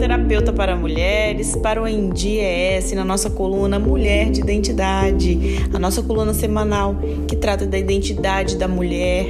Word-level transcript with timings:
terapeuta 0.00 0.50
para 0.50 0.74
mulheres, 0.74 1.54
para 1.56 1.82
o 1.82 1.86
ENDIES, 1.86 2.92
na 2.92 3.04
nossa 3.04 3.28
coluna 3.28 3.78
Mulher 3.78 4.30
de 4.30 4.40
Identidade, 4.40 5.62
a 5.74 5.78
nossa 5.78 6.02
coluna 6.02 6.32
semanal 6.32 6.96
que 7.28 7.36
trata 7.36 7.66
da 7.66 7.78
identidade 7.78 8.56
da 8.56 8.66
mulher, 8.66 9.26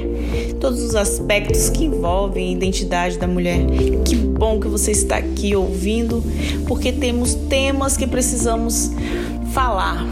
todos 0.61 0.81
os 0.81 0.95
aspectos 0.95 1.69
que 1.69 1.83
envolvem 1.83 2.47
a 2.47 2.51
identidade 2.53 3.17
da 3.19 3.27
mulher. 3.27 3.59
Que 4.05 4.15
bom 4.15 4.61
que 4.61 4.67
você 4.69 4.91
está 4.91 5.17
aqui 5.17 5.53
ouvindo, 5.53 6.23
porque 6.65 6.93
temos 6.93 7.33
temas 7.33 7.97
que 7.97 8.07
precisamos 8.07 8.91
falar 9.51 10.07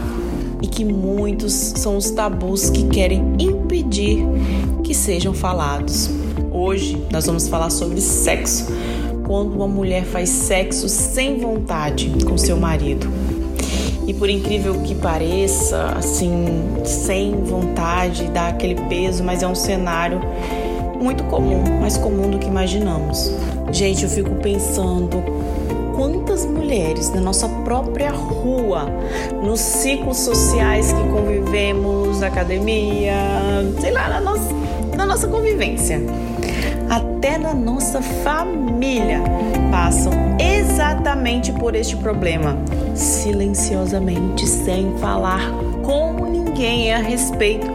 e 0.60 0.66
que 0.66 0.84
muitos 0.84 1.54
são 1.54 1.96
os 1.96 2.10
tabus 2.10 2.68
que 2.68 2.86
querem 2.88 3.22
impedir 3.38 4.18
que 4.84 4.94
sejam 4.94 5.32
falados. 5.32 6.10
Hoje 6.52 7.02
nós 7.10 7.24
vamos 7.24 7.48
falar 7.48 7.70
sobre 7.70 7.98
sexo 8.02 8.66
quando 9.30 9.54
uma 9.54 9.68
mulher 9.68 10.04
faz 10.04 10.28
sexo 10.28 10.88
sem 10.88 11.38
vontade 11.38 12.10
com 12.24 12.36
seu 12.36 12.56
marido. 12.56 13.08
E 14.04 14.12
por 14.12 14.28
incrível 14.28 14.80
que 14.80 14.92
pareça, 14.92 15.94
assim, 15.96 16.46
sem 16.84 17.44
vontade, 17.44 18.24
dá 18.34 18.48
aquele 18.48 18.74
peso, 18.88 19.22
mas 19.22 19.44
é 19.44 19.46
um 19.46 19.54
cenário 19.54 20.20
muito 21.00 21.22
comum, 21.24 21.62
mais 21.80 21.96
comum 21.96 22.28
do 22.28 22.40
que 22.40 22.48
imaginamos. 22.48 23.32
Gente, 23.70 24.02
eu 24.02 24.10
fico 24.10 24.34
pensando 24.34 25.22
quantas 25.94 26.44
mulheres 26.44 27.14
na 27.14 27.20
nossa 27.20 27.48
própria 27.48 28.10
rua, 28.10 28.86
nos 29.44 29.60
ciclos 29.60 30.16
sociais 30.16 30.92
que 30.92 31.08
convivemos, 31.08 32.18
na 32.18 32.26
academia, 32.26 33.14
sei 33.80 33.92
lá, 33.92 34.08
na 34.08 34.20
nossa, 34.20 34.52
na 34.96 35.06
nossa 35.06 35.28
convivência, 35.28 36.02
até 36.90 37.38
na 37.38 37.54
nossa 37.54 38.02
família 38.02 39.22
passam 39.70 40.12
exatamente 40.40 41.52
por 41.52 41.76
este 41.76 41.96
problema, 41.96 42.58
silenciosamente, 42.96 44.44
sem 44.46 44.98
falar 44.98 45.40
com 45.84 46.26
ninguém 46.26 46.92
a 46.92 46.98
respeito, 46.98 47.68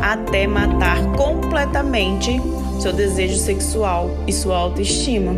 até 0.00 0.46
matar 0.46 1.04
completamente 1.12 2.40
seu 2.80 2.94
desejo 2.94 3.36
sexual 3.36 4.10
e 4.26 4.32
sua 4.32 4.56
autoestima. 4.56 5.34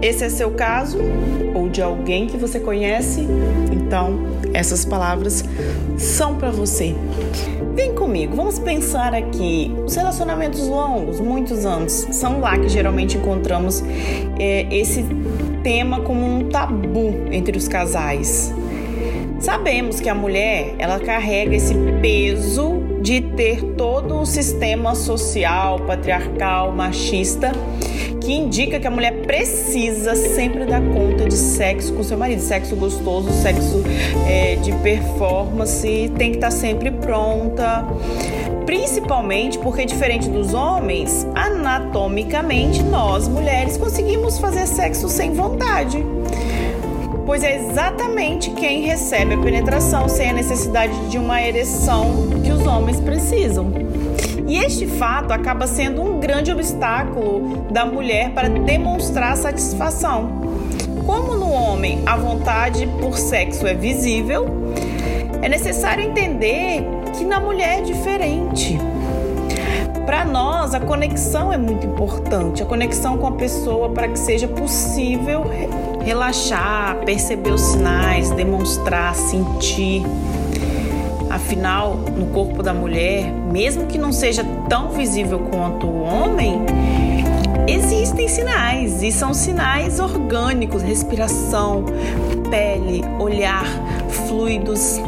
Esse 0.00 0.24
é 0.24 0.28
seu 0.28 0.52
caso 0.52 0.98
ou 1.54 1.68
de 1.68 1.82
alguém 1.82 2.26
que 2.26 2.36
você 2.36 2.60
conhece? 2.60 3.26
Então, 3.72 4.20
essas 4.54 4.84
palavras 4.84 5.44
são 5.96 6.36
para 6.36 6.50
você. 6.50 6.94
Vem 7.74 7.94
comigo, 7.94 8.36
vamos 8.36 8.58
pensar 8.58 9.12
aqui. 9.12 9.74
Os 9.84 9.96
relacionamentos 9.96 10.66
longos, 10.68 11.20
muitos 11.20 11.66
anos, 11.66 11.92
são 12.12 12.40
lá 12.40 12.56
que 12.56 12.68
geralmente 12.68 13.16
encontramos 13.16 13.82
é, 14.38 14.66
esse 14.70 15.04
tema 15.62 16.00
como 16.00 16.24
um 16.24 16.48
tabu 16.48 17.14
entre 17.32 17.58
os 17.58 17.66
casais. 17.66 18.54
Sabemos 19.40 20.00
que 20.00 20.08
a 20.08 20.14
mulher 20.14 20.74
ela 20.78 20.98
carrega 21.00 21.54
esse 21.54 21.74
peso 22.00 22.87
de 23.08 23.22
ter 23.22 23.62
todo 23.74 24.20
o 24.20 24.26
sistema 24.26 24.94
social, 24.94 25.78
patriarcal, 25.86 26.72
machista 26.72 27.52
que 28.20 28.34
indica 28.34 28.78
que 28.78 28.86
a 28.86 28.90
mulher 28.90 29.22
precisa 29.22 30.14
sempre 30.14 30.66
dar 30.66 30.82
conta 30.82 31.24
de 31.26 31.34
sexo 31.34 31.94
com 31.94 32.02
seu 32.02 32.18
marido, 32.18 32.42
sexo 32.42 32.76
gostoso, 32.76 33.32
sexo 33.32 33.82
é, 34.28 34.56
de 34.56 34.72
performance, 34.82 36.12
tem 36.18 36.32
que 36.32 36.36
estar 36.36 36.50
sempre 36.50 36.90
pronta. 36.90 37.82
Principalmente 38.66 39.58
porque, 39.58 39.86
diferente 39.86 40.28
dos 40.28 40.52
homens, 40.52 41.26
anatomicamente 41.34 42.82
nós 42.82 43.26
mulheres 43.26 43.78
conseguimos 43.78 44.38
fazer 44.38 44.66
sexo 44.66 45.08
sem 45.08 45.32
vontade 45.32 46.04
pois 47.28 47.44
é 47.44 47.56
exatamente 47.56 48.50
quem 48.52 48.80
recebe 48.86 49.34
a 49.34 49.36
penetração 49.36 50.08
sem 50.08 50.30
a 50.30 50.32
necessidade 50.32 50.98
de 51.10 51.18
uma 51.18 51.42
ereção 51.42 52.26
que 52.42 52.50
os 52.50 52.66
homens 52.66 52.87
precisam. 53.28 53.72
E 54.46 54.56
este 54.56 54.86
fato 54.86 55.32
acaba 55.32 55.66
sendo 55.66 56.02
um 56.02 56.18
grande 56.18 56.50
obstáculo 56.50 57.66
da 57.70 57.84
mulher 57.84 58.30
para 58.30 58.48
demonstrar 58.48 59.36
satisfação. 59.36 60.40
Como 61.04 61.34
no 61.34 61.50
homem 61.50 62.02
a 62.06 62.16
vontade 62.16 62.86
por 63.00 63.18
sexo 63.18 63.66
é 63.66 63.74
visível, 63.74 64.46
é 65.42 65.48
necessário 65.48 66.04
entender 66.04 66.82
que 67.16 67.24
na 67.24 67.38
mulher 67.38 67.80
é 67.80 67.82
diferente. 67.82 68.78
Para 70.06 70.24
nós, 70.24 70.72
a 70.72 70.80
conexão 70.80 71.52
é 71.52 71.58
muito 71.58 71.86
importante, 71.86 72.62
a 72.62 72.66
conexão 72.66 73.18
com 73.18 73.26
a 73.26 73.32
pessoa 73.32 73.90
para 73.90 74.08
que 74.08 74.18
seja 74.18 74.48
possível 74.48 75.44
relaxar, 76.02 76.96
perceber 77.04 77.50
os 77.50 77.60
sinais, 77.60 78.30
demonstrar, 78.30 79.14
sentir. 79.14 80.02
Afinal, 81.38 81.94
no 81.94 82.26
corpo 82.26 82.64
da 82.64 82.74
mulher, 82.74 83.32
mesmo 83.32 83.86
que 83.86 83.96
não 83.96 84.12
seja 84.12 84.44
tão 84.68 84.90
visível 84.90 85.38
quanto 85.38 85.86
o 85.86 86.02
homem, 86.02 86.60
existem 87.66 88.26
sinais 88.26 89.02
e 89.04 89.12
são 89.12 89.32
sinais 89.32 90.00
orgânicos: 90.00 90.82
respiração, 90.82 91.84
pele, 92.50 93.04
olhar, 93.20 93.64
fluidos. 94.26 95.00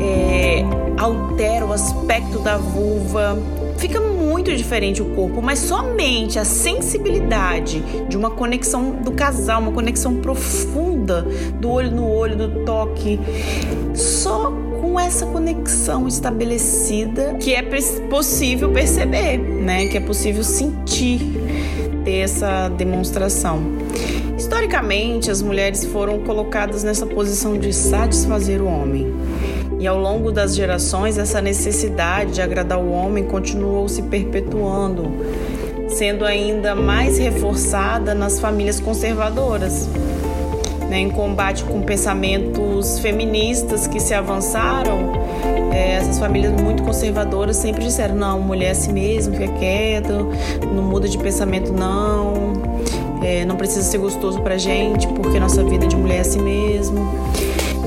É, 0.00 0.64
altera 0.98 1.64
o 1.64 1.72
aspecto 1.72 2.38
da 2.40 2.58
vulva, 2.58 3.38
fica 3.78 4.00
muito 4.00 4.54
diferente 4.54 5.00
o 5.00 5.14
corpo, 5.14 5.40
mas 5.40 5.60
somente 5.60 6.38
a 6.38 6.44
sensibilidade 6.44 7.80
de 8.06 8.16
uma 8.16 8.30
conexão 8.30 8.92
do 8.92 9.12
casal, 9.12 9.62
uma 9.62 9.72
conexão 9.72 10.16
profunda 10.16 11.22
do 11.58 11.70
olho 11.70 11.90
no 11.90 12.06
olho, 12.08 12.36
do 12.36 12.64
toque, 12.64 13.18
só 13.94 14.52
com 14.92 15.00
essa 15.00 15.24
conexão 15.24 16.06
estabelecida 16.06 17.34
que 17.40 17.54
é 17.54 17.62
possível 18.10 18.70
perceber, 18.70 19.38
né? 19.38 19.86
Que 19.86 19.96
é 19.96 20.00
possível 20.00 20.44
sentir 20.44 21.18
ter 22.04 22.16
essa 22.16 22.68
demonstração. 22.68 23.62
Historicamente, 24.36 25.30
as 25.30 25.40
mulheres 25.40 25.86
foram 25.86 26.20
colocadas 26.20 26.84
nessa 26.84 27.06
posição 27.06 27.56
de 27.56 27.72
satisfazer 27.72 28.60
o 28.60 28.66
homem. 28.66 29.14
E 29.80 29.86
ao 29.86 29.98
longo 29.98 30.30
das 30.30 30.54
gerações, 30.54 31.16
essa 31.16 31.40
necessidade 31.40 32.32
de 32.32 32.42
agradar 32.42 32.78
o 32.78 32.90
homem 32.90 33.24
continuou 33.24 33.88
se 33.88 34.02
perpetuando, 34.02 35.10
sendo 35.88 36.26
ainda 36.26 36.74
mais 36.74 37.16
reforçada 37.16 38.14
nas 38.14 38.38
famílias 38.38 38.78
conservadoras 38.78 39.88
né, 40.92 40.98
em 40.98 41.08
combate 41.08 41.64
com 41.64 41.80
pensamentos 41.80 42.98
feministas 42.98 43.86
que 43.86 43.98
se 43.98 44.12
avançaram, 44.12 45.10
é, 45.72 45.92
essas 45.92 46.18
famílias 46.18 46.52
muito 46.60 46.82
conservadoras 46.82 47.56
sempre 47.56 47.82
disseram: 47.82 48.14
não, 48.14 48.38
mulher 48.38 48.66
é 48.66 48.70
assim 48.72 48.92
mesmo, 48.92 49.34
fica 49.34 49.50
quieta, 49.54 50.12
não 50.70 50.82
muda 50.82 51.08
de 51.08 51.16
pensamento, 51.16 51.72
não, 51.72 52.52
é, 53.22 53.42
não 53.46 53.56
precisa 53.56 53.82
ser 53.82 53.96
gostoso 53.96 54.42
pra 54.42 54.58
gente, 54.58 55.08
porque 55.08 55.40
nossa 55.40 55.64
vida 55.64 55.86
de 55.86 55.96
mulher 55.96 56.18
é 56.18 56.20
assim 56.20 56.42
mesmo. 56.42 56.98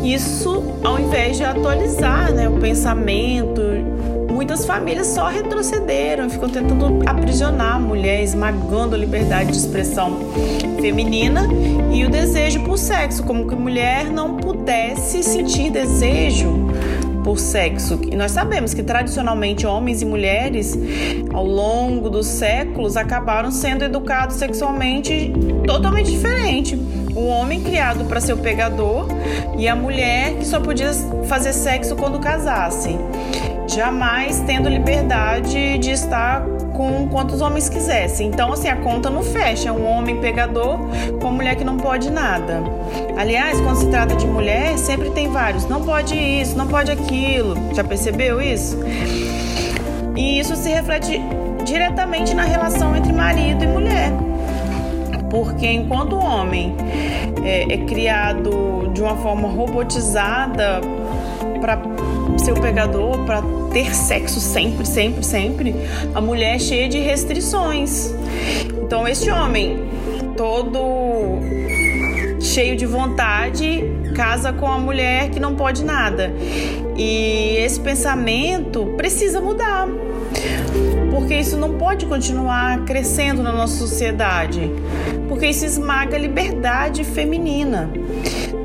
Isso 0.04 0.64
ao 0.84 1.00
invés 1.00 1.38
de 1.38 1.44
atualizar 1.44 2.34
né, 2.34 2.50
o 2.50 2.54
pensamento 2.54 3.62
muitas 4.56 4.66
famílias 4.66 5.08
só 5.08 5.28
retrocederam, 5.28 6.30
ficam 6.30 6.48
tentando 6.48 7.02
aprisionar 7.06 7.76
a 7.76 7.80
mulher, 7.80 8.24
esmagando 8.24 8.96
a 8.96 8.98
liberdade 8.98 9.52
de 9.52 9.58
expressão 9.58 10.18
feminina 10.80 11.46
e 11.92 12.06
o 12.06 12.10
desejo 12.10 12.64
por 12.64 12.78
sexo, 12.78 13.24
como 13.24 13.48
que 13.50 13.54
a 13.54 13.58
mulher 13.58 14.06
não 14.06 14.38
pudesse 14.38 15.22
sentir 15.24 15.72
desejo 15.72 16.70
por 17.22 17.38
sexo. 17.38 18.00
E 18.10 18.16
nós 18.16 18.32
sabemos 18.32 18.74
que 18.74 18.82
tradicionalmente 18.82 19.68
homens 19.68 20.02
e 20.02 20.06
mulheres, 20.06 20.78
ao 21.34 21.46
longo 21.46 22.10
dos 22.10 22.26
séculos, 22.26 22.96
acabaram 22.96 23.52
sendo 23.52 23.84
educados 23.84 24.38
sexualmente 24.38 25.34
totalmente 25.66 26.12
diferente. 26.12 26.76
O 27.14 27.26
homem 27.26 27.62
criado 27.62 28.06
para 28.06 28.22
ser 28.22 28.32
o 28.32 28.38
pegador 28.38 29.08
e 29.58 29.68
a 29.68 29.76
mulher 29.76 30.36
que 30.36 30.46
só 30.46 30.62
podia 30.62 30.94
fazer 31.28 31.52
sexo 31.52 31.96
quando 31.98 32.20
casasse 32.20 32.98
jamais 33.68 34.42
tendo 34.46 34.70
liberdade 34.70 35.78
de 35.78 35.92
estar 35.92 36.42
com 36.74 37.08
quantos 37.08 37.42
homens 37.42 37.70
quisessem. 37.70 38.28
Então, 38.28 38.52
assim, 38.52 38.68
a 38.68 38.76
conta 38.76 39.10
não 39.10 39.24
fecha. 39.24 39.72
Um 39.72 39.88
homem 39.88 40.18
pegador 40.18 40.78
com 41.20 41.28
uma 41.28 41.32
mulher 41.32 41.56
que 41.56 41.64
não 41.64 41.78
pode 41.78 42.12
nada. 42.12 42.62
Aliás, 43.18 43.60
quando 43.62 43.78
se 43.78 43.88
trata 43.88 44.16
de 44.16 44.28
mulher, 44.28 44.78
sempre 44.78 45.10
tem 45.12 45.30
vários. 45.30 45.66
Não 45.68 45.82
pode 45.82 46.16
isso, 46.16 46.58
não 46.58 46.68
pode 46.68 46.92
aquilo. 46.92 47.56
Já 47.74 47.84
percebeu 47.84 48.42
isso? 48.42 48.78
E 50.16 50.40
isso 50.40 50.56
se 50.56 50.70
reflete 50.70 51.22
diretamente 51.66 52.34
na 52.34 52.44
relação 52.44 52.96
entre 52.96 53.12
marido 53.12 53.64
e 53.64 53.68
mulher. 53.68 54.12
Porque 55.30 55.68
enquanto 55.68 56.14
o 56.14 56.20
homem 56.20 56.76
é, 57.44 57.74
é 57.74 57.78
criado 57.80 58.90
de 58.94 59.02
uma 59.02 59.18
forma 59.18 59.48
robotizada 59.48 60.80
para 61.60 61.80
ser 62.38 62.52
o 62.52 62.62
pegador, 62.62 63.26
para 63.26 63.42
ter 63.72 63.96
sexo 63.96 64.40
sempre, 64.40 64.86
sempre, 64.86 65.24
sempre, 65.24 65.76
a 66.14 66.22
mulher 66.22 66.56
é 66.56 66.60
cheia 66.60 66.88
de 66.88 67.00
restrições. 67.00 68.14
Então, 68.82 69.08
este 69.08 69.30
homem 69.30 69.80
todo 70.36 71.40
cheio 72.40 72.76
de 72.76 72.86
vontade 72.86 73.84
casa 74.16 74.54
com 74.54 74.68
a 74.68 74.78
mulher 74.78 75.30
que 75.30 75.40
não 75.40 75.56
pode 75.56 75.84
nada. 75.84 76.34
E 76.96 77.58
esse 77.58 77.80
pensamento 77.80 78.94
precisa 78.96 79.42
mudar. 79.42 79.88
Porque 81.12 81.36
isso 81.36 81.58
não 81.58 81.78
pode 81.78 82.06
continuar 82.06 82.86
crescendo 82.86 83.44
na 83.44 83.52
nossa 83.52 83.78
sociedade. 83.78 84.72
Porque 85.28 85.48
isso 85.48 85.66
esmaga 85.66 86.16
a 86.16 86.20
liberdade 86.20 87.04
feminina. 87.04 87.90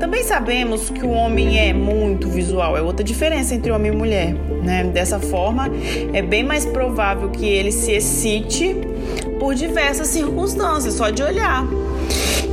Também 0.01 0.23
sabemos 0.23 0.89
que 0.89 1.05
o 1.05 1.11
homem 1.11 1.59
é 1.59 1.71
muito 1.71 2.27
visual, 2.27 2.75
é 2.75 2.81
outra 2.81 3.03
diferença 3.03 3.53
entre 3.53 3.71
homem 3.71 3.93
e 3.93 3.95
mulher. 3.95 4.33
Né? 4.33 4.83
Dessa 4.85 5.19
forma, 5.19 5.69
é 6.11 6.23
bem 6.23 6.43
mais 6.43 6.65
provável 6.65 7.29
que 7.29 7.45
ele 7.45 7.71
se 7.71 7.91
excite 7.91 8.75
por 9.39 9.53
diversas 9.53 10.07
circunstâncias, 10.07 10.95
só 10.95 11.11
de 11.11 11.21
olhar. 11.21 11.67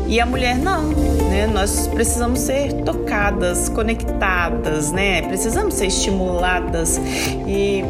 E 0.06 0.20
a 0.20 0.26
mulher 0.26 0.58
não, 0.58 0.88
né? 1.30 1.46
Nós 1.46 1.86
precisamos 1.86 2.40
ser 2.40 2.72
tocadas, 2.82 3.70
conectadas, 3.70 4.92
né? 4.92 5.22
Precisamos 5.22 5.74
ser 5.74 5.86
estimuladas. 5.86 7.00
E 7.46 7.82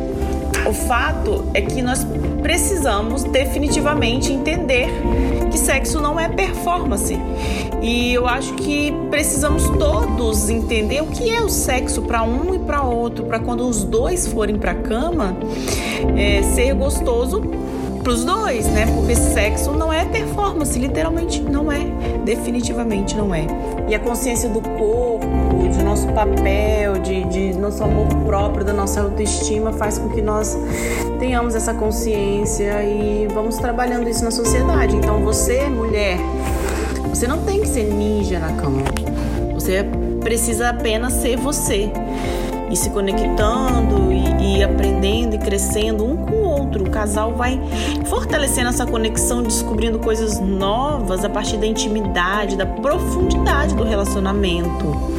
o 0.68 0.72
fato 0.72 1.46
é 1.54 1.62
que 1.62 1.80
nós 1.80 2.06
precisamos 2.42 3.24
definitivamente 3.24 4.32
entender 4.32 4.88
que 5.50 5.58
sexo 5.58 5.98
não 6.00 6.20
é 6.20 6.28
performance. 6.28 7.18
E 7.80 8.12
eu 8.12 8.28
acho 8.28 8.52
que 8.54 8.92
precisamos 9.10 9.68
todos 9.70 10.50
entender 10.50 11.00
o 11.00 11.06
que 11.06 11.30
é 11.30 11.40
o 11.40 11.48
sexo 11.48 12.02
para 12.02 12.22
um 12.22 12.54
e 12.54 12.58
para 12.58 12.82
outro, 12.82 13.24
para 13.24 13.38
quando 13.38 13.66
os 13.66 13.82
dois 13.82 14.26
forem 14.26 14.58
para 14.58 14.74
cama, 14.74 15.36
é, 16.16 16.42
ser 16.42 16.74
gostoso 16.74 17.40
pros 18.02 18.24
dois, 18.24 18.66
né? 18.66 18.86
Porque 18.94 19.14
sexo 19.14 19.72
não 19.72 19.92
é 19.92 20.04
performance, 20.04 20.78
literalmente 20.78 21.40
não 21.40 21.70
é, 21.70 21.84
definitivamente 22.24 23.16
não 23.16 23.34
é. 23.34 23.46
E 23.88 23.94
a 23.94 23.98
consciência 23.98 24.48
do 24.48 24.60
corpo, 24.60 25.26
de 25.68 25.82
nosso 25.82 26.08
papel, 26.08 26.98
de, 26.98 27.24
de 27.24 27.58
nosso 27.58 27.82
amor 27.82 28.08
próprio, 28.24 28.64
da 28.64 28.72
nossa 28.72 29.02
autoestima 29.02 29.72
faz 29.72 29.98
com 29.98 30.08
que 30.08 30.22
nós 30.22 30.56
tenhamos 31.18 31.54
essa 31.54 31.74
consciência 31.74 32.82
e 32.82 33.26
vamos 33.32 33.56
trabalhando 33.56 34.08
isso 34.08 34.24
na 34.24 34.30
sociedade. 34.30 34.96
Então 34.96 35.22
você, 35.22 35.68
mulher, 35.68 36.18
você 37.08 37.26
não 37.26 37.42
tem 37.44 37.60
que 37.60 37.68
ser 37.68 37.84
ninja 37.84 38.38
na 38.38 38.52
cama. 38.52 38.82
Você 39.54 39.84
precisa 40.20 40.70
apenas 40.70 41.14
ser 41.14 41.36
você 41.36 41.90
e 42.70 42.76
se 42.76 42.90
conectando 42.90 44.12
e, 44.12 44.58
e, 44.58 44.62
aprendendo 44.62 45.34
e 45.34 45.38
crescendo 45.38 46.04
um 46.04 46.16
com 46.16 46.34
o 46.34 46.44
outro. 46.44 46.84
O 46.84 46.90
casal 46.90 47.34
vai 47.34 47.60
fortalecendo 48.06 48.68
essa 48.68 48.86
conexão, 48.86 49.42
descobrindo 49.42 49.98
coisas 49.98 50.38
novas 50.38 51.24
a 51.24 51.28
partir 51.28 51.56
da 51.56 51.66
intimidade, 51.66 52.56
da 52.56 52.66
profundidade 52.66 53.74
do 53.74 53.84
relacionamento. 53.84 55.17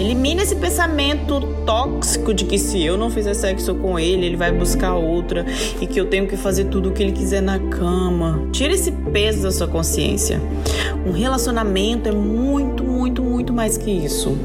Elimine 0.00 0.40
esse 0.40 0.56
pensamento 0.56 1.42
tóxico 1.66 2.32
de 2.32 2.46
que 2.46 2.58
se 2.58 2.82
eu 2.82 2.96
não 2.96 3.10
fizer 3.10 3.34
sexo 3.34 3.74
com 3.74 3.98
ele, 3.98 4.24
ele 4.24 4.36
vai 4.36 4.50
buscar 4.50 4.94
outra 4.94 5.44
e 5.78 5.86
que 5.86 6.00
eu 6.00 6.06
tenho 6.06 6.26
que 6.26 6.38
fazer 6.38 6.64
tudo 6.64 6.88
o 6.88 6.92
que 6.92 7.02
ele 7.02 7.12
quiser 7.12 7.42
na 7.42 7.58
cama. 7.58 8.48
Tire 8.50 8.72
esse 8.72 8.90
peso 8.90 9.42
da 9.42 9.52
sua 9.52 9.68
consciência. 9.68 10.40
Um 11.04 11.12
relacionamento 11.12 12.08
é 12.08 12.12
muito, 12.12 12.82
muito, 12.82 13.22
muito 13.22 13.52
mais 13.52 13.76
que 13.76 13.90
isso. 13.90 14.38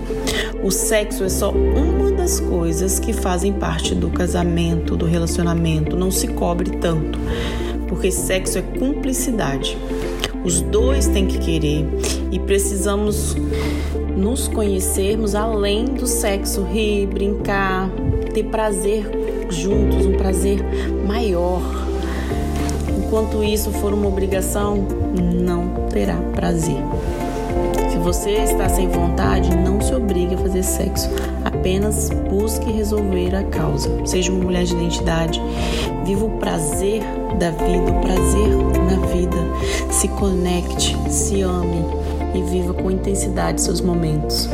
O 0.62 0.70
sexo 0.70 1.24
é 1.24 1.30
só 1.30 1.52
uma 1.52 2.12
das 2.12 2.42
coisas 2.42 3.00
que 3.00 3.14
fazem 3.14 3.54
parte 3.54 3.96
do 3.96 4.10
casamento, 4.10 4.98
do 4.98 5.06
relacionamento. 5.06 5.96
Não 5.96 6.12
se 6.12 6.28
cobre 6.28 6.72
tanto, 6.72 7.18
porque 7.88 8.12
sexo 8.12 8.58
é 8.58 8.62
cumplicidade. 8.62 9.78
Os 10.44 10.60
dois 10.60 11.08
têm 11.08 11.26
que 11.26 11.38
querer 11.38 11.88
e 12.30 12.40
precisamos 12.40 13.38
nos 14.16 14.48
conhecermos 14.48 15.36
além 15.36 15.86
do 15.86 16.08
sexo, 16.08 16.64
rir, 16.64 17.08
brincar, 17.08 17.90
ter 18.34 18.44
prazer 18.46 19.06
juntos, 19.50 20.06
um 20.06 20.14
prazer 20.14 20.60
maior. 21.06 21.62
Enquanto 22.98 23.44
isso 23.44 23.72
for 23.72 23.94
uma 23.94 24.08
obrigação, 24.08 24.88
não 25.44 25.88
terá 25.90 26.16
prazer. 26.34 26.82
Se 27.90 27.98
você 27.98 28.32
está 28.32 28.70
sem 28.70 28.88
vontade, 28.90 29.56
não 29.56 29.82
se 29.82 29.94
obrigue 29.94 30.36
a 30.36 30.38
fazer 30.38 30.64
sexo. 30.64 31.10
Apenas 31.44 32.10
busque 32.30 32.72
resolver 32.72 33.36
a 33.36 33.44
causa. 33.44 33.90
Seja 34.06 34.32
uma 34.32 34.44
mulher 34.44 34.64
de 34.64 34.74
identidade. 34.74 35.42
Viva 36.06 36.26
o 36.26 36.38
prazer 36.38 37.02
da 37.40 37.52
vida, 37.52 37.92
o 37.92 38.02
prazer 38.02 38.50
na 38.90 39.06
vida. 39.08 39.38
Se 39.92 40.08
conecte, 40.08 40.96
se 41.10 41.42
ame 41.42 41.86
e 42.38 42.44
viva 42.44 42.74
com 42.74 42.92
intensidade 42.92 43.62
seus 43.62 43.82
momentos. 43.82 44.50